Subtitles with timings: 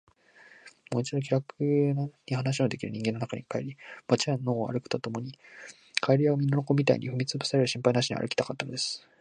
[0.91, 3.77] もう一度、気らくに話のできる人間の中に帰り、
[4.07, 5.21] 街や野を歩くときも、
[6.01, 9.07] 蛙や犬の子みたいに踏みつぶされる心配なしに歩きたかったのです。